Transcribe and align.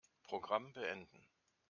Programm 0.23 0.73
beenden. 0.73 1.27